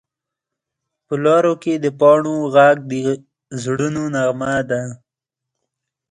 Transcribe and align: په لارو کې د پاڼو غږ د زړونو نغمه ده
په 1.05 1.13
لارو 1.23 1.53
کې 1.63 1.73
د 1.83 1.85
پاڼو 1.99 2.35
غږ 2.55 2.77
د 2.91 2.93
زړونو 3.61 4.03
نغمه 4.15 4.53
ده 4.69 4.81